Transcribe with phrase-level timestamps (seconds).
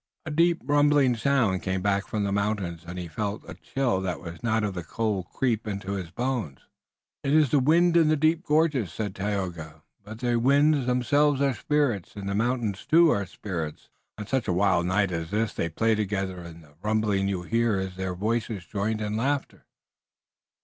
[0.25, 4.19] A deep rumbling sound came back from the mountains, and he felt a chill that
[4.19, 6.61] was not of the cold creep into his bones.
[7.23, 11.53] "It is the wind in the deep gorges," said Tayoga, "but the winds themselves are
[11.53, 13.89] spirits and the mountains too are spirits.
[14.17, 17.77] On such a wild night as this they play together and the rumbling you hear
[17.79, 19.67] is their voices joined in laughter."